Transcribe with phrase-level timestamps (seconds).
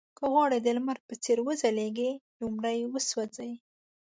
[0.17, 3.51] که غواړئ د لمر په څېر وځلېږئ لومړی وسوځئ.